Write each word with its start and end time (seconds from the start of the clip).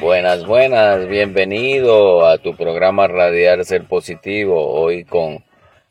Buenas, 0.00 0.46
buenas, 0.46 1.06
bienvenido 1.06 2.26
a 2.26 2.38
tu 2.38 2.56
programa 2.56 3.08
Radiar 3.08 3.62
Ser 3.66 3.86
Positivo, 3.86 4.72
hoy 4.72 5.04
con 5.04 5.44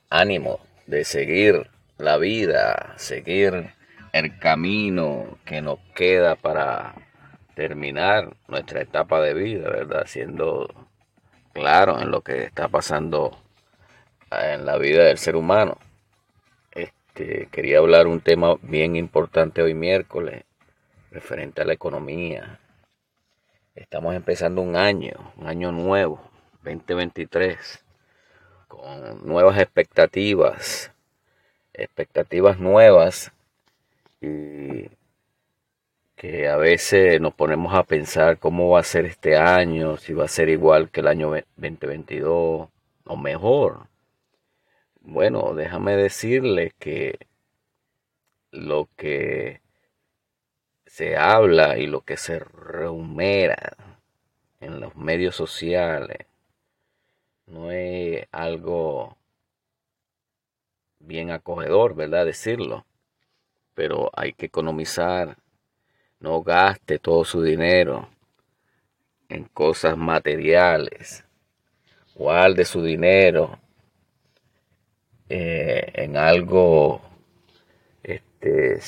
ánimo 0.09 0.66
de 0.87 1.03
seguir 1.03 1.69
la 1.97 2.17
vida, 2.17 2.93
seguir 2.97 3.73
el 4.13 4.39
camino 4.39 5.37
que 5.45 5.61
nos 5.61 5.79
queda 5.93 6.35
para 6.35 6.95
terminar 7.55 8.35
nuestra 8.47 8.81
etapa 8.81 9.21
de 9.21 9.33
vida, 9.33 9.69
¿verdad? 9.69 10.03
Siendo 10.05 10.67
claro 11.53 11.99
en 11.99 12.11
lo 12.11 12.21
que 12.21 12.43
está 12.43 12.67
pasando 12.67 13.37
en 14.31 14.65
la 14.65 14.77
vida 14.77 15.03
del 15.03 15.17
ser 15.17 15.35
humano. 15.35 15.77
Este, 16.71 17.47
quería 17.51 17.79
hablar 17.79 18.07
un 18.07 18.21
tema 18.21 18.55
bien 18.61 18.95
importante 18.95 19.61
hoy 19.61 19.73
miércoles, 19.73 20.43
referente 21.11 21.61
a 21.61 21.65
la 21.65 21.73
economía. 21.73 22.59
Estamos 23.75 24.15
empezando 24.15 24.61
un 24.61 24.75
año, 24.75 25.33
un 25.37 25.47
año 25.47 25.71
nuevo, 25.71 26.21
2023, 26.63 27.85
con 28.67 29.25
nuevas 29.27 29.57
expectativas, 29.59 30.91
expectativas 31.73 32.59
nuevas 32.59 33.31
y 34.21 34.89
que 36.15 36.47
a 36.47 36.57
veces 36.57 37.21
nos 37.21 37.33
ponemos 37.33 37.73
a 37.75 37.83
pensar 37.83 38.39
cómo 38.39 38.69
va 38.69 38.79
a 38.79 38.83
ser 38.83 39.05
este 39.05 39.37
año, 39.37 39.97
si 39.97 40.13
va 40.13 40.25
a 40.25 40.27
ser 40.27 40.49
igual 40.49 40.89
que 40.89 41.01
el 41.01 41.07
año 41.07 41.29
2022 41.57 42.69
o 43.05 43.17
mejor. 43.17 43.87
Bueno, 45.01 45.53
déjame 45.53 45.95
decirle 45.95 46.73
que 46.79 47.19
lo 48.51 48.89
que 48.97 49.61
se 50.87 51.17
habla 51.17 51.77
y 51.77 51.85
lo 51.85 52.01
que 52.01 52.17
se 52.17 52.39
rumera 52.39 53.77
en 54.59 54.79
los 54.79 54.95
medios 54.95 55.35
sociales 55.35 56.25
no 57.47 57.71
es 57.71 58.25
algo 58.31 59.17
bien 60.99 61.31
acogedor, 61.31 61.95
¿verdad? 61.95 62.25
Decirlo. 62.25 62.85
Pero 63.73 64.09
hay 64.13 64.33
que 64.33 64.47
economizar, 64.47 65.37
no 66.19 66.41
gaste 66.41 66.99
todo 66.99 67.25
su 67.25 67.41
dinero 67.41 68.09
en 69.29 69.45
cosas 69.45 69.97
materiales. 69.97 71.23
Guarde 72.15 72.65
su 72.65 72.83
dinero 72.83 73.59
eh, 75.29 75.91
en 75.93 76.17
algo, 76.17 77.01
este, 78.01 78.79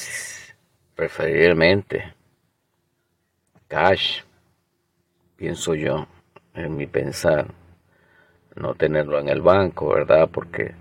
preferiblemente 0.96 2.14
cash, 3.70 4.24
pienso 5.38 5.76
yo, 5.76 6.08
en 6.56 6.76
mi 6.76 6.88
pensar. 6.88 7.54
No 8.56 8.76
tenerlo 8.76 9.20
en 9.20 9.30
el 9.30 9.42
banco, 9.42 9.90
¿verdad? 9.90 10.30
Porque 10.32 10.74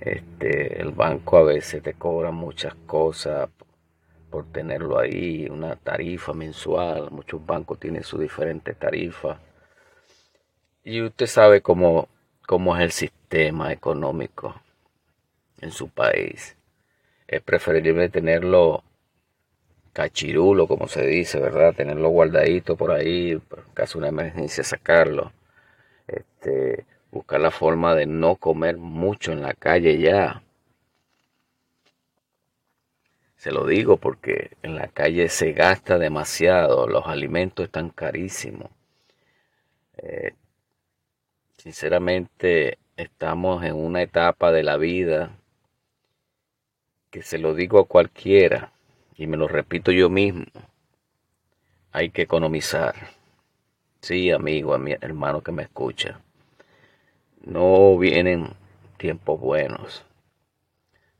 este, 0.00 0.80
el 0.80 0.90
banco 0.90 1.36
a 1.36 1.44
veces 1.44 1.82
te 1.82 1.94
cobra 1.94 2.30
muchas 2.30 2.74
cosas 2.86 3.48
por 4.30 4.46
tenerlo 4.46 4.98
ahí, 4.98 5.46
una 5.50 5.76
tarifa 5.76 6.32
mensual. 6.32 7.10
Muchos 7.10 7.44
bancos 7.44 7.78
tienen 7.78 8.02
su 8.02 8.18
diferente 8.18 8.74
tarifa. 8.74 9.38
Y 10.84 11.02
usted 11.02 11.26
sabe 11.26 11.60
cómo, 11.60 12.08
cómo 12.46 12.76
es 12.76 12.82
el 12.82 12.92
sistema 12.92 13.72
económico 13.72 14.60
en 15.60 15.70
su 15.70 15.88
país. 15.88 16.56
Es 17.28 17.40
preferible 17.42 18.08
tenerlo 18.08 18.82
cachirulo, 19.92 20.66
como 20.66 20.88
se 20.88 21.06
dice, 21.06 21.38
¿verdad? 21.38 21.74
Tenerlo 21.74 22.08
guardadito 22.08 22.76
por 22.76 22.92
ahí, 22.92 23.36
por 23.36 23.64
caso 23.74 23.98
de 23.98 23.98
una 24.00 24.08
emergencia 24.08 24.64
sacarlo. 24.64 25.32
Este, 26.06 26.84
buscar 27.12 27.40
la 27.40 27.50
forma 27.50 27.94
de 27.94 28.06
no 28.06 28.36
comer 28.36 28.78
mucho 28.78 29.32
en 29.32 29.42
la 29.42 29.52
calle 29.52 29.98
ya. 29.98 30.42
Se 33.36 33.52
lo 33.52 33.66
digo 33.66 33.98
porque 33.98 34.52
en 34.62 34.76
la 34.76 34.88
calle 34.88 35.28
se 35.28 35.52
gasta 35.52 35.98
demasiado, 35.98 36.88
los 36.88 37.06
alimentos 37.06 37.66
están 37.66 37.90
carísimos. 37.90 38.70
Eh, 39.98 40.32
sinceramente 41.58 42.78
estamos 42.96 43.62
en 43.64 43.74
una 43.76 44.00
etapa 44.02 44.50
de 44.50 44.62
la 44.62 44.76
vida 44.76 45.36
que 47.10 47.22
se 47.22 47.38
lo 47.38 47.54
digo 47.54 47.78
a 47.80 47.86
cualquiera 47.86 48.72
y 49.16 49.26
me 49.26 49.36
lo 49.36 49.48
repito 49.48 49.92
yo 49.92 50.08
mismo. 50.08 50.46
Hay 51.90 52.08
que 52.08 52.22
economizar. 52.22 52.94
Sí, 54.00 54.30
amigo, 54.30 54.72
a 54.72 54.78
mi 54.78 54.92
hermano 54.92 55.42
que 55.42 55.52
me 55.52 55.64
escucha. 55.64 56.20
No 57.44 57.98
vienen 57.98 58.54
tiempos 58.98 59.40
buenos. 59.40 60.04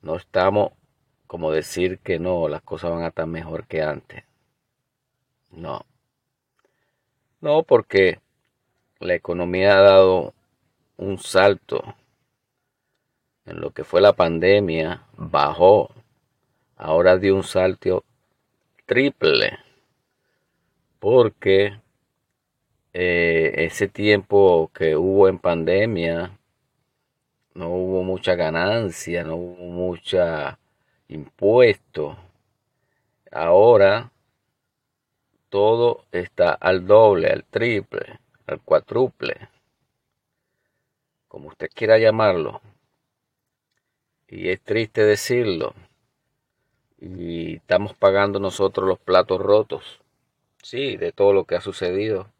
No 0.02 0.16
estamos 0.16 0.72
como 1.26 1.50
decir 1.50 1.98
que 1.98 2.18
no, 2.18 2.46
las 2.48 2.62
cosas 2.62 2.90
van 2.90 3.02
a 3.02 3.08
estar 3.08 3.26
mejor 3.26 3.66
que 3.66 3.82
antes. 3.82 4.22
No. 5.50 5.84
No, 7.40 7.62
porque 7.62 8.20
la 9.00 9.14
economía 9.14 9.78
ha 9.78 9.82
dado 9.82 10.34
un 10.96 11.18
salto 11.18 11.82
en 13.46 13.60
lo 13.60 13.70
que 13.70 13.82
fue 13.82 14.00
la 14.00 14.12
pandemia, 14.12 15.02
bajó. 15.16 15.90
Ahora 16.76 17.16
dio 17.16 17.34
un 17.34 17.42
salto 17.42 18.04
triple. 18.86 19.58
Porque 21.00 21.80
eh, 22.92 23.52
ese 23.56 23.88
tiempo 23.88 24.70
que 24.74 24.96
hubo 24.96 25.28
en 25.28 25.38
pandemia, 25.38 26.38
no 27.54 27.68
hubo 27.70 28.02
mucha 28.02 28.34
ganancia, 28.34 29.24
no 29.24 29.36
hubo 29.36 29.64
mucha 29.64 30.58
impuestos. 31.08 32.16
Ahora 33.30 34.10
todo 35.48 36.06
está 36.12 36.52
al 36.52 36.86
doble, 36.86 37.28
al 37.28 37.44
triple, 37.44 38.20
al 38.46 38.60
cuádruple, 38.62 39.48
como 41.28 41.48
usted 41.48 41.68
quiera 41.74 41.98
llamarlo. 41.98 42.62
Y 44.28 44.48
es 44.48 44.62
triste 44.62 45.04
decirlo. 45.04 45.74
Y 46.98 47.56
estamos 47.56 47.94
pagando 47.94 48.38
nosotros 48.38 48.88
los 48.88 48.98
platos 48.98 49.40
rotos. 49.40 50.00
Sí, 50.62 50.96
de 50.96 51.12
todo 51.12 51.34
lo 51.34 51.44
que 51.44 51.56
ha 51.56 51.60
sucedido. 51.60 52.31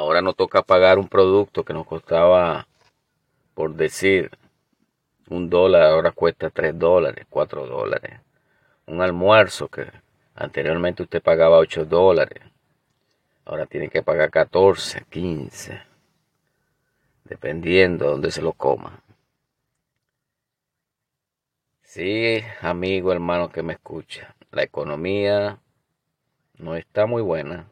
Ahora 0.00 0.22
nos 0.22 0.34
toca 0.34 0.62
pagar 0.62 0.98
un 0.98 1.08
producto 1.08 1.62
que 1.62 1.74
nos 1.74 1.86
costaba, 1.86 2.66
por 3.52 3.74
decir, 3.74 4.30
un 5.28 5.50
dólar 5.50 5.82
ahora 5.82 6.10
cuesta 6.10 6.48
tres 6.48 6.78
dólares, 6.78 7.26
cuatro 7.28 7.66
dólares. 7.66 8.18
Un 8.86 9.02
almuerzo 9.02 9.68
que 9.68 9.92
anteriormente 10.34 11.02
usted 11.02 11.20
pagaba 11.20 11.58
ocho 11.58 11.84
dólares, 11.84 12.42
ahora 13.44 13.66
tiene 13.66 13.90
que 13.90 14.02
pagar 14.02 14.30
14, 14.30 15.04
15, 15.10 15.82
dependiendo 17.24 18.06
de 18.06 18.10
donde 18.12 18.30
se 18.30 18.40
lo 18.40 18.54
coma. 18.54 19.02
Sí, 21.82 22.42
amigo, 22.62 23.12
hermano 23.12 23.50
que 23.50 23.62
me 23.62 23.74
escucha, 23.74 24.34
la 24.50 24.62
economía 24.62 25.58
no 26.56 26.74
está 26.74 27.04
muy 27.04 27.20
buena, 27.20 27.70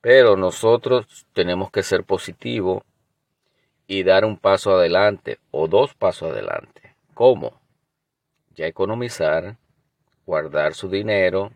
pero 0.00 0.36
nosotros 0.36 1.26
tenemos 1.32 1.70
que 1.70 1.82
ser 1.82 2.04
positivos 2.04 2.82
y 3.86 4.02
dar 4.02 4.24
un 4.24 4.36
paso 4.36 4.72
adelante 4.72 5.38
o 5.50 5.66
dos 5.66 5.94
pasos 5.94 6.30
adelante. 6.30 6.94
¿Cómo? 7.14 7.60
Ya 8.54 8.66
economizar, 8.66 9.56
guardar 10.26 10.74
su 10.74 10.88
dinero, 10.88 11.52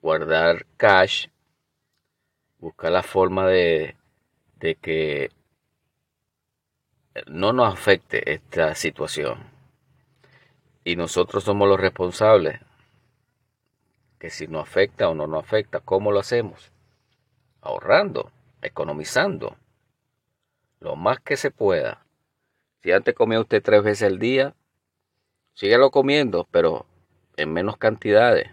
guardar 0.00 0.64
cash, 0.76 1.26
buscar 2.58 2.92
la 2.92 3.02
forma 3.02 3.46
de, 3.48 3.96
de 4.56 4.76
que 4.76 5.30
no 7.26 7.52
nos 7.52 7.72
afecte 7.72 8.32
esta 8.32 8.74
situación. 8.74 9.50
Y 10.84 10.96
nosotros 10.96 11.44
somos 11.44 11.68
los 11.68 11.80
responsables. 11.80 12.60
Que 14.18 14.30
si 14.30 14.46
nos 14.46 14.62
afecta 14.62 15.08
o 15.08 15.14
no 15.14 15.26
nos 15.26 15.44
afecta, 15.44 15.80
¿cómo 15.80 16.12
lo 16.12 16.20
hacemos? 16.20 16.72
Ahorrando, 17.62 18.30
economizando, 18.62 19.56
lo 20.80 20.96
más 20.96 21.20
que 21.20 21.36
se 21.36 21.50
pueda. 21.50 22.04
Si 22.82 22.92
antes 22.92 23.14
comía 23.14 23.40
usted 23.40 23.62
tres 23.62 23.82
veces 23.82 24.08
al 24.08 24.18
día, 24.18 24.54
síguelo 25.54 25.90
comiendo, 25.90 26.48
pero 26.50 26.86
en 27.36 27.52
menos 27.52 27.76
cantidades. 27.76 28.50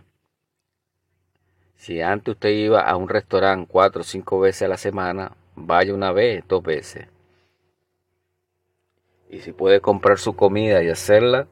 Si 1.76 2.02
antes 2.02 2.34
usted 2.34 2.50
iba 2.50 2.82
a 2.82 2.96
un 2.98 3.08
restaurante 3.08 3.70
cuatro 3.72 4.02
o 4.02 4.04
cinco 4.04 4.40
veces 4.40 4.64
a 4.64 4.68
la 4.68 4.78
semana, 4.78 5.32
vaya 5.56 5.94
una 5.94 6.12
vez, 6.12 6.44
dos 6.48 6.64
veces. 6.64 7.08
Y 9.30 9.40
si 9.40 9.52
puede 9.52 9.82
comprar 9.82 10.18
su 10.18 10.36
comida 10.36 10.82
y 10.84 10.90
hacerla, 10.90 11.48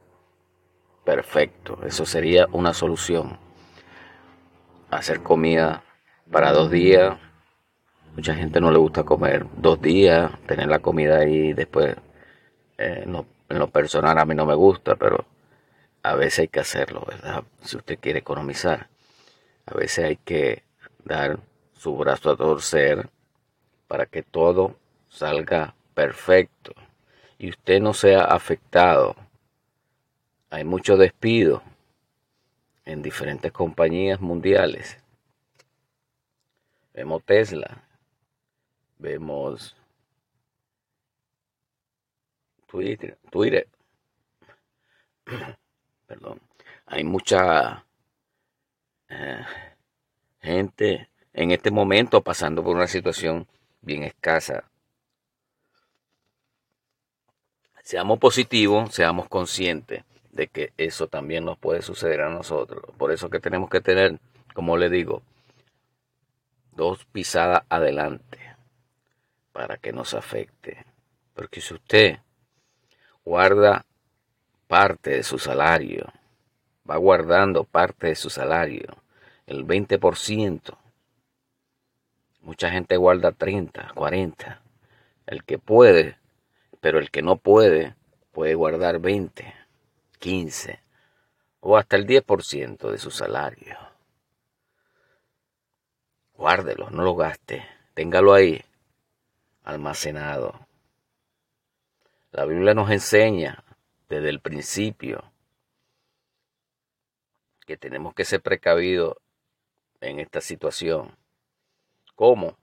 perfecto. 1.04 1.78
Eso 1.86 2.04
sería 2.06 2.46
una 2.52 2.74
solución. 2.74 3.38
Hacer 4.90 5.22
comida 5.22 5.84
para 6.30 6.52
dos 6.52 6.70
días. 6.70 7.18
Mucha 8.16 8.34
gente 8.34 8.62
no 8.62 8.70
le 8.70 8.78
gusta 8.78 9.04
comer 9.04 9.46
dos 9.58 9.78
días, 9.82 10.32
tener 10.46 10.68
la 10.68 10.78
comida 10.78 11.18
ahí 11.18 11.52
después. 11.52 11.94
Eh, 12.78 13.02
en, 13.04 13.12
lo, 13.12 13.70
personal 13.70 14.18
a 14.18 14.24
mí 14.24 14.34
no 14.34 14.46
me 14.46 14.54
gusta, 14.54 14.96
pero 14.96 15.26
a 16.02 16.14
veces 16.14 16.38
hay 16.38 16.48
que 16.48 16.60
hacerlo, 16.60 17.04
¿verdad? 17.06 17.44
Si 17.60 17.76
usted 17.76 17.98
quiere 18.00 18.20
economizar. 18.20 18.88
A 19.66 19.74
veces 19.74 20.06
hay 20.06 20.16
que 20.16 20.62
dar 21.04 21.38
su 21.74 21.94
brazo 21.94 22.30
a 22.30 22.36
torcer 22.38 23.10
para 23.86 24.06
que 24.06 24.22
todo 24.22 24.76
salga 25.10 25.74
perfecto 25.92 26.72
y 27.38 27.50
usted 27.50 27.82
no 27.82 27.92
sea 27.92 28.24
afectado. 28.24 29.14
Hay 30.48 30.64
mucho 30.64 30.96
despido 30.96 31.62
en 32.86 33.02
diferentes 33.02 33.52
compañías 33.52 34.22
mundiales. 34.22 34.96
Vemos 36.94 37.22
Tesla, 37.22 37.85
vemos 38.98 39.76
Twitter, 42.66 43.16
Twitter. 43.30 43.68
Perdón. 46.06 46.40
Hay 46.86 47.04
mucha 47.04 47.84
eh, 49.08 49.44
gente 50.40 51.08
en 51.32 51.50
este 51.50 51.70
momento 51.70 52.22
pasando 52.22 52.62
por 52.62 52.76
una 52.76 52.86
situación 52.86 53.46
bien 53.80 54.04
escasa. 54.04 54.64
Seamos 57.82 58.18
positivos, 58.18 58.94
seamos 58.94 59.28
conscientes 59.28 60.04
de 60.32 60.48
que 60.48 60.72
eso 60.76 61.06
también 61.08 61.44
nos 61.44 61.58
puede 61.58 61.82
suceder 61.82 62.20
a 62.20 62.30
nosotros. 62.30 62.82
Por 62.98 63.12
eso 63.12 63.30
que 63.30 63.40
tenemos 63.40 63.70
que 63.70 63.80
tener, 63.80 64.18
como 64.54 64.76
le 64.76 64.90
digo, 64.90 65.22
dos 66.72 67.04
pisadas 67.06 67.62
adelante 67.68 68.45
para 69.56 69.78
que 69.78 69.90
nos 69.90 70.12
afecte. 70.12 70.84
Porque 71.32 71.62
si 71.62 71.72
usted 71.72 72.18
guarda 73.24 73.86
parte 74.66 75.12
de 75.12 75.22
su 75.22 75.38
salario, 75.38 76.12
va 76.88 76.98
guardando 76.98 77.64
parte 77.64 78.08
de 78.08 78.16
su 78.16 78.28
salario, 78.28 79.02
el 79.46 79.66
20%. 79.66 80.76
Mucha 82.42 82.70
gente 82.70 82.98
guarda 82.98 83.32
30, 83.32 83.92
40. 83.94 84.60
El 85.24 85.42
que 85.42 85.58
puede, 85.58 86.18
pero 86.82 86.98
el 86.98 87.10
que 87.10 87.22
no 87.22 87.36
puede, 87.36 87.94
puede 88.32 88.54
guardar 88.54 88.98
20, 88.98 89.54
15 90.18 90.80
o 91.60 91.78
hasta 91.78 91.96
el 91.96 92.06
10% 92.06 92.90
de 92.90 92.98
su 92.98 93.10
salario. 93.10 93.78
Guárdelo, 96.34 96.90
no 96.90 97.02
lo 97.02 97.16
gaste, 97.16 97.66
téngalo 97.94 98.34
ahí, 98.34 98.62
almacenado. 99.66 100.66
La 102.30 102.46
Biblia 102.46 102.72
nos 102.72 102.90
enseña 102.90 103.64
desde 104.08 104.30
el 104.30 104.40
principio 104.40 105.32
que 107.66 107.76
tenemos 107.76 108.14
que 108.14 108.24
ser 108.24 108.40
precavidos 108.40 109.16
en 110.00 110.20
esta 110.20 110.40
situación. 110.40 111.16
¿Cómo? 112.14 112.56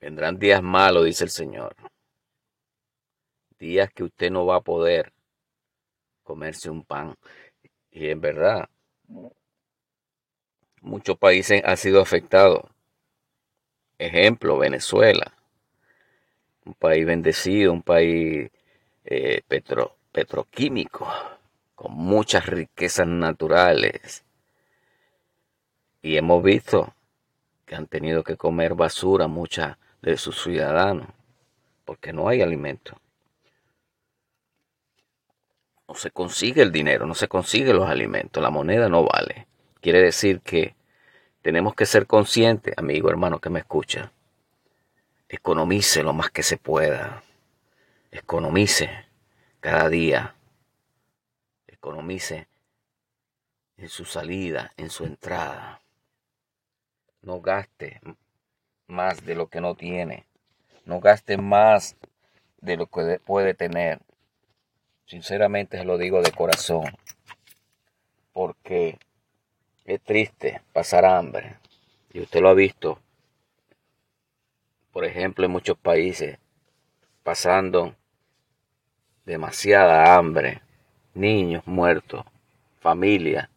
Vendrán 0.00 0.38
días 0.38 0.60
malos, 0.60 1.04
dice 1.04 1.24
el 1.24 1.30
Señor. 1.30 1.76
Días 3.58 3.90
que 3.92 4.02
usted 4.02 4.30
no 4.30 4.44
va 4.44 4.56
a 4.56 4.60
poder 4.60 5.12
comerse 6.24 6.68
un 6.68 6.84
pan. 6.84 7.16
Y 7.92 8.08
en 8.08 8.20
verdad, 8.20 8.68
muchos 10.80 11.16
países 11.16 11.62
han 11.64 11.76
sido 11.76 12.00
afectados. 12.00 12.64
Ejemplo, 14.00 14.56
Venezuela. 14.56 15.34
Un 16.64 16.72
país 16.72 17.04
bendecido, 17.04 17.70
un 17.70 17.82
país 17.82 18.50
eh, 19.04 19.42
petro, 19.46 19.94
petroquímico 20.10 21.06
con 21.74 21.92
muchas 21.92 22.46
riquezas 22.46 23.06
naturales. 23.06 24.24
Y 26.00 26.16
hemos 26.16 26.42
visto 26.42 26.94
que 27.66 27.74
han 27.74 27.86
tenido 27.86 28.24
que 28.24 28.38
comer 28.38 28.74
basura 28.74 29.26
muchas 29.26 29.76
de 30.00 30.16
sus 30.16 30.42
ciudadanos, 30.42 31.08
porque 31.84 32.14
no 32.14 32.26
hay 32.26 32.40
alimento. 32.40 32.98
No 35.86 35.94
se 35.94 36.10
consigue 36.10 36.62
el 36.62 36.72
dinero, 36.72 37.04
no 37.04 37.14
se 37.14 37.28
consigue 37.28 37.74
los 37.74 37.86
alimentos, 37.86 38.42
la 38.42 38.48
moneda 38.48 38.88
no 38.88 39.04
vale. 39.04 39.46
Quiere 39.82 40.00
decir 40.00 40.40
que 40.40 40.74
tenemos 41.42 41.74
que 41.74 41.86
ser 41.86 42.06
conscientes, 42.06 42.74
amigo, 42.76 43.10
hermano 43.10 43.38
que 43.38 43.50
me 43.50 43.60
escucha. 43.60 44.12
Economice 45.28 46.02
lo 46.02 46.12
más 46.12 46.30
que 46.30 46.42
se 46.42 46.56
pueda. 46.56 47.22
Economice 48.10 48.90
cada 49.60 49.88
día 49.88 50.34
economice 51.80 52.46
en 53.78 53.88
su 53.88 54.04
salida, 54.04 54.72
en 54.76 54.90
su 54.90 55.06
entrada. 55.06 55.80
No 57.22 57.40
gaste 57.40 58.00
más 58.86 59.24
de 59.24 59.34
lo 59.34 59.48
que 59.48 59.62
no 59.62 59.74
tiene. 59.74 60.26
No 60.84 61.00
gaste 61.00 61.38
más 61.38 61.96
de 62.60 62.76
lo 62.76 62.86
que 62.86 63.18
puede 63.24 63.54
tener. 63.54 64.00
Sinceramente 65.06 65.78
se 65.78 65.84
lo 65.86 65.96
digo 65.96 66.20
de 66.20 66.32
corazón. 66.32 66.84
Porque 68.34 68.98
es 69.94 70.00
triste 70.02 70.62
pasar 70.72 71.04
hambre. 71.04 71.56
Y 72.12 72.20
usted 72.20 72.40
lo 72.40 72.50
ha 72.50 72.54
visto. 72.54 72.98
Por 74.92 75.04
ejemplo, 75.04 75.44
en 75.44 75.50
muchos 75.50 75.76
países 75.76 76.38
pasando 77.22 77.94
demasiada 79.24 80.16
hambre 80.16 80.62
niños 81.14 81.66
muertos, 81.66 82.24
familia, 82.80 83.50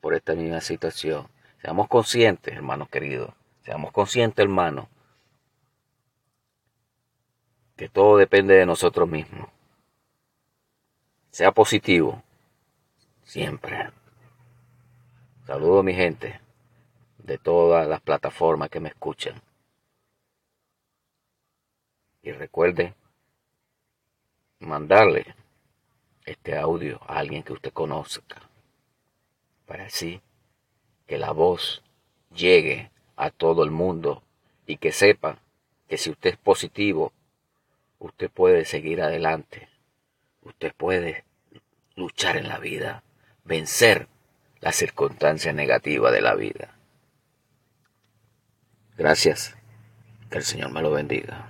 por 0.00 0.14
esta 0.14 0.34
misma 0.34 0.60
situación. 0.60 1.28
Seamos 1.60 1.88
conscientes, 1.88 2.54
hermanos 2.54 2.88
queridos, 2.88 3.34
seamos 3.62 3.92
conscientes, 3.92 4.42
hermanos, 4.42 4.88
que 7.76 7.88
todo 7.88 8.16
depende 8.16 8.54
de 8.54 8.66
nosotros 8.66 9.08
mismos. 9.08 9.48
Sea 11.30 11.52
positivo, 11.52 12.22
siempre. 13.24 13.90
Saludo 15.50 15.82
mi 15.82 15.94
gente 15.94 16.40
de 17.18 17.36
todas 17.36 17.88
las 17.88 18.00
plataformas 18.00 18.70
que 18.70 18.78
me 18.78 18.90
escuchan. 18.90 19.42
Y 22.22 22.30
recuerde 22.30 22.94
mandarle 24.60 25.26
este 26.24 26.56
audio 26.56 27.00
a 27.02 27.18
alguien 27.18 27.42
que 27.42 27.52
usted 27.52 27.72
conozca, 27.72 28.40
para 29.66 29.86
así 29.86 30.20
que 31.08 31.18
la 31.18 31.32
voz 31.32 31.82
llegue 32.32 32.92
a 33.16 33.30
todo 33.32 33.64
el 33.64 33.72
mundo 33.72 34.22
y 34.68 34.76
que 34.76 34.92
sepa 34.92 35.40
que 35.88 35.98
si 35.98 36.10
usted 36.10 36.30
es 36.30 36.36
positivo, 36.36 37.12
usted 37.98 38.30
puede 38.30 38.64
seguir 38.64 39.02
adelante, 39.02 39.68
usted 40.42 40.72
puede 40.76 41.24
luchar 41.96 42.36
en 42.36 42.46
la 42.46 42.58
vida, 42.58 43.02
vencer 43.42 44.06
las 44.60 44.76
circunstancias 44.76 45.54
negativas 45.54 46.12
de 46.12 46.20
la 46.20 46.34
vida. 46.34 46.74
Gracias, 48.96 49.56
que 50.30 50.38
el 50.38 50.44
Señor 50.44 50.72
me 50.72 50.82
lo 50.82 50.90
bendiga. 50.90 51.49